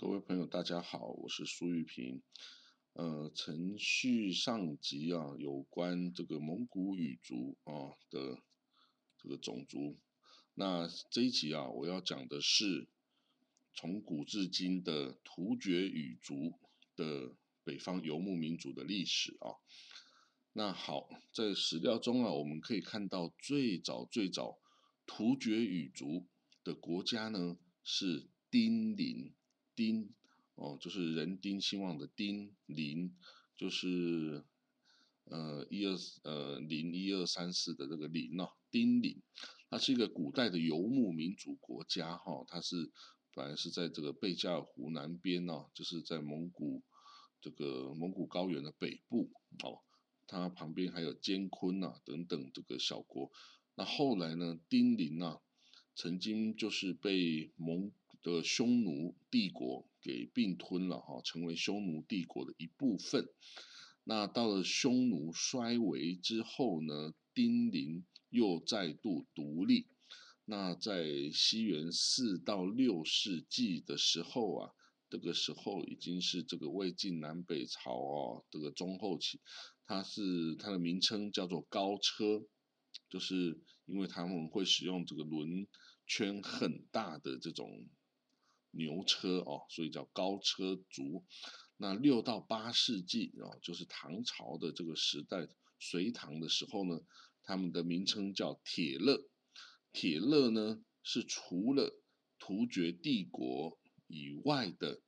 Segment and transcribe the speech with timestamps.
[0.00, 2.22] 各位朋友，大家好，我是苏玉平。
[2.94, 8.38] 呃，程序上集啊，有关这个蒙古语族啊的
[9.18, 9.98] 这个种族。
[10.54, 12.88] 那这一集啊，我要讲的是
[13.74, 16.54] 从古至今的突厥语族
[16.96, 19.60] 的北方游牧民族的历史啊。
[20.54, 24.58] 那好，在史料中啊，我们可以看到最早最早
[25.04, 26.26] 突厥语族
[26.64, 29.34] 的国家呢是丁零。
[29.80, 30.10] 丁
[30.56, 33.16] 哦，就是人丁兴旺的丁零，
[33.56, 34.44] 就是
[35.24, 39.22] 呃一二呃零一二三四的这个零哦，丁零，
[39.70, 42.92] 它是一个古代的游牧民族国家哈，它是
[43.32, 46.82] 本来是在这个贝加尔湖南边哦，就是在蒙古
[47.40, 49.30] 这个蒙古高原的北部
[49.62, 49.80] 哦，
[50.26, 53.32] 它旁边还有坚昆呐等等这个小国，
[53.76, 55.40] 那后来呢，丁零呐。
[55.96, 63.28] 曾经就是被蒙的匈奴帝国给并吞了哈，成为匈奴帝国的一部分。
[64.04, 69.86] 那到了匈奴衰微之后呢，丁零又再度独立。
[70.44, 74.70] 那在西元四到六世纪的时候啊，
[75.08, 79.40] 这个时候已经是这个魏晋南北朝哦，这个中后期，
[79.86, 82.42] 它是它的名称叫做高车。
[83.08, 85.66] 就是因为他们会使用这个轮
[86.06, 87.88] 圈很大的这种
[88.70, 91.24] 牛车哦，所以叫高车族。
[91.76, 97.00] 那六到八世纪啊，就是唐朝的这个时代，隋唐的时候呢，
[97.42, 99.28] 他们的名称叫铁勒。
[99.92, 102.00] 铁勒呢是除了
[102.38, 105.00] 突厥帝国以外的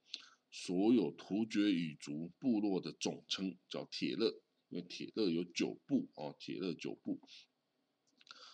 [0.51, 4.41] 所有突厥语族部落的总称，叫铁勒。
[4.71, 7.21] 因为铁勒有九部哦，铁勒九部。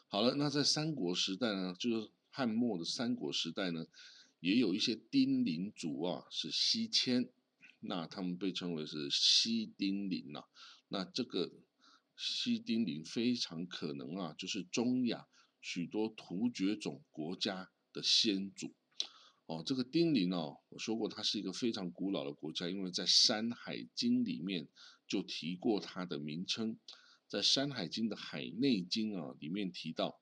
[0.09, 3.87] 好了，那在三国时代呢，就是汉末的三国时代呢，
[4.41, 7.29] 也有一些丁零族啊是西迁，
[7.81, 10.45] 那他们被称为是西丁零呐。
[10.89, 11.53] 那这个
[12.17, 15.27] 西丁零非常可能啊，就是中亚
[15.61, 18.75] 许多突厥种国家的先祖。
[19.47, 24.69] 哦，这个丁零哦，我说过它是一个非常古老的国家，因为在《山海经》里面
[25.07, 26.79] 就提过它的名称。
[27.27, 30.21] 在《山海经》的《海内经》啊里面提到，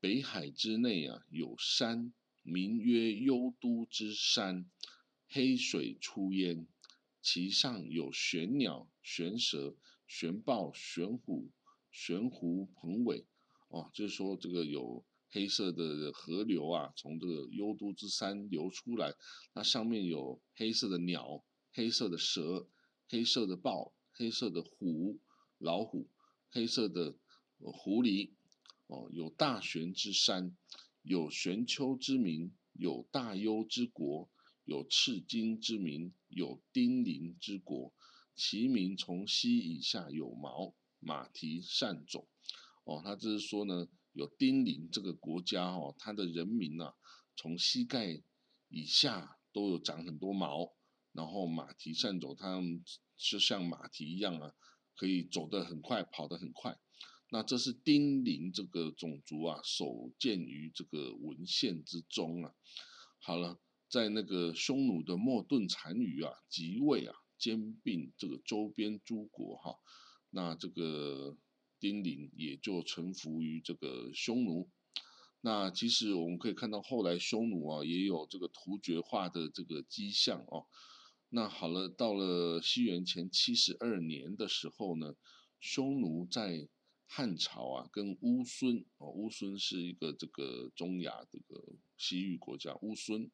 [0.00, 2.12] 北海之内啊有山，
[2.44, 4.70] 名曰幽都之山，
[5.26, 6.68] 黑水出焉，
[7.20, 11.50] 其上有玄鸟、玄蛇、玄豹、玄虎、
[11.90, 13.26] 玄狐、鹏尾。
[13.68, 19.12] 哦，就是说这个有黑色的河流啊，从这个幽都之山流出来，
[19.54, 22.68] 那上面有黑色的鸟、黑色的蛇、
[23.08, 25.18] 黑色的豹、黑色的虎、
[25.58, 26.08] 老虎。
[26.50, 27.16] 黑色的
[27.58, 28.30] 狐狸，
[28.86, 30.56] 哦，有大玄之山，
[31.04, 34.30] 有玄丘之名，有大幽之国，
[34.64, 37.92] 有赤金之名，有丁零之国。
[38.34, 42.26] 其名从膝以下有毛，马蹄善走。
[42.84, 46.94] 哦，他就是说呢，有丁零这个国家哦，它的人民呐，
[47.36, 48.22] 从膝盖
[48.68, 50.72] 以下都有长很多毛，
[51.12, 52.60] 然后马蹄善走，它
[53.16, 54.54] 就像马蹄一样啊。
[54.96, 56.78] 可以走得很快，跑得很快。
[57.34, 62.54] 那这是丁零这个种族啊，首见于这个文献之中啊。
[63.18, 63.58] 好了，
[63.88, 69.74] 在那个匈奴的莫顿单于啊即位啊，兼并这个周边诸国哈。
[70.30, 71.36] 那这个
[71.80, 74.70] 丁零也就臣服于这个匈奴。
[75.40, 80.66] 那其实我们可以看到，后来匈奴啊也有这个突厥化的这个迹象哦。
[81.30, 85.16] 那好了，到了西元前七十二年的时候呢，
[85.58, 86.68] 匈奴在
[87.06, 93.30] 汉朝啊，跟乌孙哦，乌孙是一个这个中亚这个西域国家，乌孙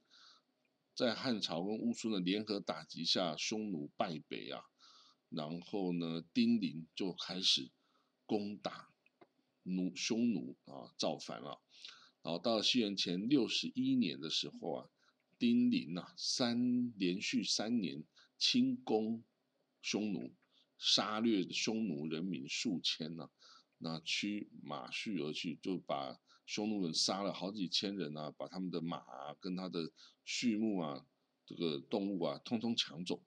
[0.94, 4.62] 在汉朝跟乌孙的联合打击下，匈奴败北啊，
[5.28, 7.70] 然后呢，丁零就开始
[8.26, 8.92] 攻打
[9.62, 11.60] 奴匈奴啊，造反了，
[12.22, 14.90] 然后到西元前六十一年的时候啊。
[15.38, 18.04] 丁零啊，三连续三年
[18.36, 19.24] 轻攻
[19.80, 20.34] 匈奴，
[20.76, 23.30] 杀掠匈奴人民数千呐，
[23.82, 29.02] 那驱马续而去，就把匈奴人杀了好几千人啊，把他们的马
[29.40, 29.90] 跟他的
[30.24, 31.06] 畜牧啊，
[31.46, 33.22] 这个动物啊，通通抢走。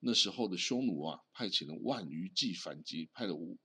[0.00, 3.58] 那时候的匈奴啊，派遣了万余骑反击，派了五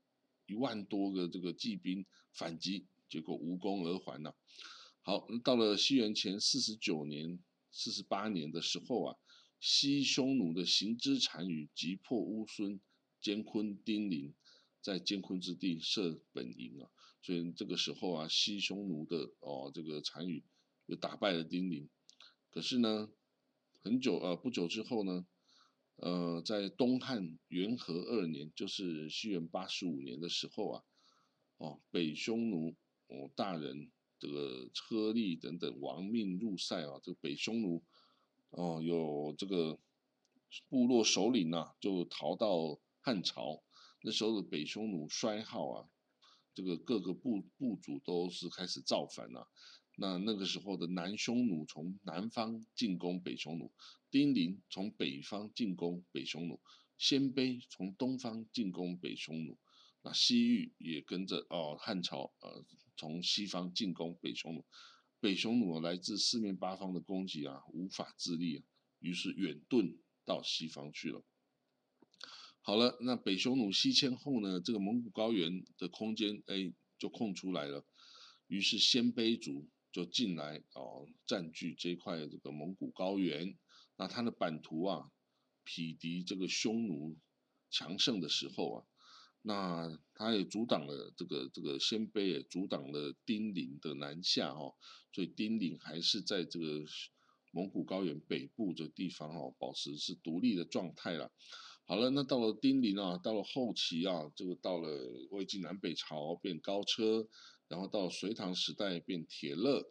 [0.47, 4.33] 一万多个这个骑兵反击，结果无功而还呐。
[5.01, 7.39] 好，到了西元前四十九年。
[7.75, 9.17] 四十八年的时候啊，
[9.59, 12.79] 西匈奴的行之单于击破乌孙、
[13.19, 14.31] 坚昆、丁零，
[14.83, 16.89] 在坚昆之地设本营啊，
[17.21, 20.43] 所以这个时候啊，西匈奴的哦这个单于
[20.87, 21.89] 又打败了丁零。
[22.49, 23.09] 可是呢，
[23.81, 25.25] 很久呃不久之后呢，
[25.95, 30.83] 呃，在东汉元和二年，就是西元八十五年的时候啊，
[31.55, 32.75] 哦，北匈奴
[33.07, 33.89] 哦大人
[34.19, 37.81] 这个车利等等亡命入塞啊，这个北匈奴
[38.49, 39.79] 哦有这个
[40.67, 43.63] 部落首领呐，就逃到汉朝。
[44.05, 45.89] 那时候的北匈奴衰耗啊，
[46.53, 49.49] 这个各个部部族都是开始造反了。
[49.95, 53.71] 那那个时候的南匈奴从南方进攻北匈奴，
[54.11, 56.59] 丁零从北方进攻北匈奴，
[56.97, 59.57] 鲜卑从东方进攻北匈奴，
[60.01, 62.65] 那西域也跟着哦汉朝呃
[62.97, 64.65] 从西方进攻北匈奴，
[65.21, 68.63] 北匈奴来自四面八方的攻击啊，无法自立啊，
[68.99, 69.95] 于是远遁
[70.25, 71.23] 到西方去了。
[72.63, 77.85] 好了，那北匈奴西迁后呢，这个蒙古高原的空间哎就空出来了，
[78.47, 79.69] 于是鲜卑族。
[79.93, 83.55] 就进来哦，占据这块这个蒙古高原。
[83.95, 85.11] 那他的版图啊，
[85.63, 87.15] 匹敌这个匈奴
[87.69, 88.85] 强盛的时候啊，
[89.43, 94.73] 那他也阻挡了这个这个鲜卑，也阻挡了丁零的南下哦。
[95.11, 96.83] 所以丁零还是在这个
[97.51, 101.31] 蒙古高原北部这地方哦，保持是独立的状态了。
[101.85, 104.87] 好了，那到了丁零啊，到了后期啊，这个到了
[105.31, 107.27] 魏晋南北朝变高车。
[107.69, 109.83] 然后到隋唐时代变铁勒，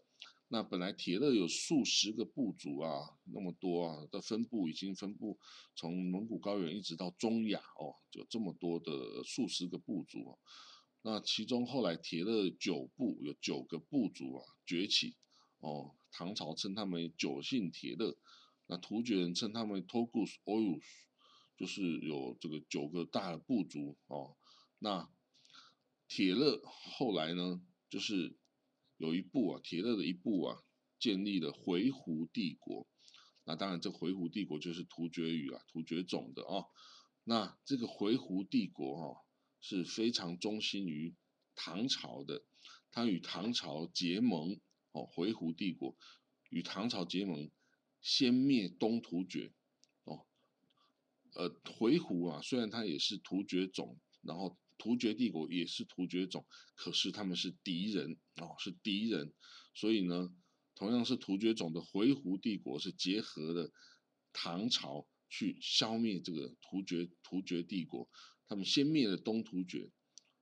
[0.46, 5.36] 那本来铁勒有数十个部族啊，那么多啊的分布已经分布
[5.74, 10.38] 从蒙古高原一直到中亚哦，就这么多的数十个部族啊。
[11.02, 15.16] 那其中后来铁勒九部有九个部族啊崛起
[15.58, 18.16] 哦，唐朝称他们九姓铁勒，
[18.66, 20.78] 那突厥人称他们托古斯欧鲁，
[21.56, 24.36] 就是有这个九个大的部族哦，
[24.78, 25.08] 那。
[26.08, 28.36] 铁勒后来呢，就是
[28.98, 30.62] 有一部啊，铁勒的一部啊，
[30.98, 32.86] 建立了回鹘帝国。
[33.44, 36.66] 那当然，这回鹘帝国就是突厥语啊，突厥种的啊。
[37.24, 39.22] 那这个回鹘帝国哈
[39.62, 41.14] 是非常忠心于
[41.54, 42.42] 唐朝的，
[42.90, 44.60] 他与唐朝结盟
[44.90, 45.96] 哦，回鹘帝国
[46.50, 47.50] 与唐朝结盟，
[48.02, 49.54] 先灭东突厥。
[51.34, 51.48] 呃，
[51.78, 54.58] 回鹘啊，虽然他也是突厥种，然后。
[54.78, 56.44] 突厥帝国也是突厥种，
[56.74, 59.32] 可是他们是敌人哦，是敌人，
[59.74, 60.34] 所以呢，
[60.74, 63.72] 同样是突厥种的回鹘帝国是结合了
[64.32, 68.10] 唐朝去消灭这个突厥突厥帝国，
[68.48, 69.88] 他们先灭了东突厥，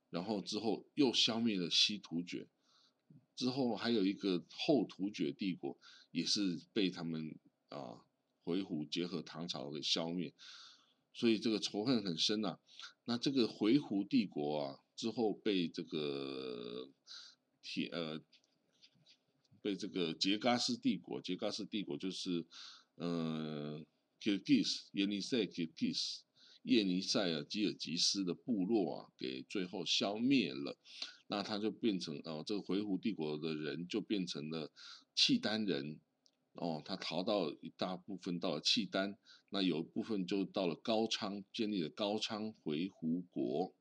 [0.09, 2.49] 然后之后又消灭了西突厥，
[3.35, 5.77] 之后还有一个后突厥帝国
[6.09, 7.39] 也是被他们
[7.69, 8.01] 啊
[8.43, 10.33] 回鹘结合唐朝给消灭。
[11.13, 12.59] 所以这个仇恨很深呐。
[13.05, 16.89] 那这个回鹘帝国啊，之后被这个
[17.61, 18.21] 铁呃，
[19.61, 22.45] 被这个杰嘎斯帝国，杰嘎斯帝国就是
[22.97, 23.85] 嗯
[24.19, 26.19] ，Kirgis 耶尼塞 Kirgis
[26.63, 30.77] 叶尼塞尔吉尔吉斯的部落啊，给最后消灭了。
[31.27, 34.71] 那他就变成哦，这个回鹘帝国的人就变成了
[35.15, 35.99] 契丹人。
[36.53, 39.17] 哦，他逃到一大部分到了契丹，
[39.49, 43.73] 那有一部分就到了高昌，建立了高昌回鹘国。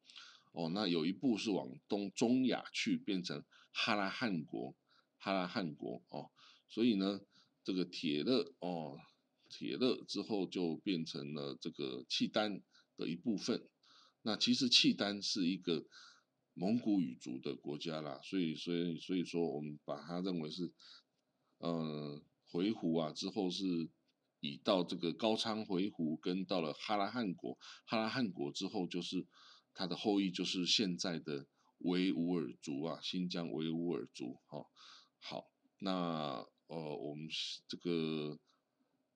[0.52, 4.76] 哦，那有一部是往东中亚去，变成哈拉汗国，
[5.18, 6.02] 哈拉汗国。
[6.10, 6.30] 哦，
[6.68, 7.20] 所以呢，
[7.64, 8.98] 这个铁勒哦，
[9.48, 12.62] 铁勒之后就变成了这个契丹
[12.96, 13.68] 的一部分。
[14.22, 15.84] 那其实契丹是一个
[16.54, 20.72] 蒙古语族的国家啦，所以，所以，所以说我们把它认为是，
[21.58, 22.22] 嗯。
[22.50, 23.64] 回鹘啊，之后是
[24.40, 29.24] 以到这个高昌回鹘，跟到了哈拉汗国，哈拉汗国之后就是
[29.72, 31.46] 他的后裔，就是现在的
[31.78, 34.40] 维吾尔族啊，新疆维吾尔族。
[34.46, 34.66] 哈，
[35.20, 35.44] 好，
[35.78, 37.28] 那呃，我们
[37.68, 38.38] 这个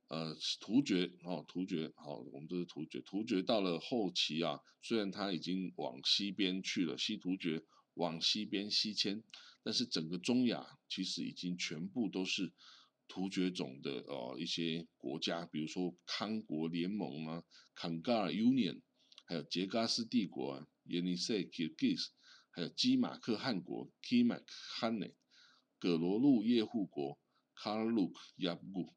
[0.09, 7.65] 呃突厥哦，突厥好，我们这是突厥，突厥到了后期啊，虽然他已经往西边去了，西突厥
[7.95, 9.25] 往西边西迁，
[9.65, 12.53] 但是整个中亚其实已经全部都是。
[13.07, 17.45] 突厥种的哦一些国家，比如说康国联盟啊
[17.75, 18.81] k a n g a r Union，
[19.27, 22.09] 还有杰嘎斯帝国啊 Yenisei Kyrgyz，
[22.51, 24.45] 还有基马克汗国 Kimak
[24.79, 25.15] Hanate，
[25.79, 27.19] 葛罗路叶护国
[27.57, 28.95] Karluk Yabgu，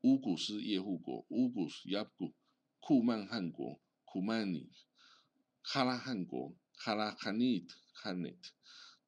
[0.00, 2.34] 乌古斯叶护国乌古斯 Yabgu，
[2.80, 4.70] 库曼汗国 Kumani，
[5.62, 7.68] 哈拉汗国 Halahanit
[8.02, 8.50] Hanate，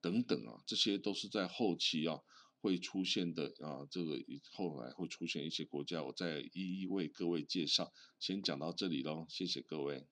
[0.01, 2.21] 等等啊，这些都是在后期啊。
[2.65, 4.19] 会出现的啊，这个
[4.51, 7.93] 后来会出现一些国家，我再一一为各位介绍。
[8.19, 10.07] 先讲到这里喽，谢谢各位。